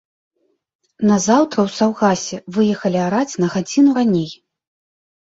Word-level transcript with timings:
Назаўтра 1.09 1.59
ў 1.67 1.69
саўгасе 1.77 2.37
выехалі 2.57 2.99
араць 3.07 3.39
на 3.45 3.55
гадзіну 3.55 3.91
раней. 4.03 4.31